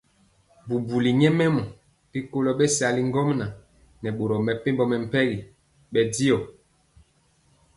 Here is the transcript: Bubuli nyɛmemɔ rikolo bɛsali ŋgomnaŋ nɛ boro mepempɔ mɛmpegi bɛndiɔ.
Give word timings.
Bubuli 0.67 1.09
nyɛmemɔ 1.19 1.63
rikolo 2.13 2.49
bɛsali 2.59 3.01
ŋgomnaŋ 3.09 3.51
nɛ 4.01 4.09
boro 4.17 4.35
mepempɔ 4.45 4.83
mɛmpegi 4.91 5.37
bɛndiɔ. 5.91 6.37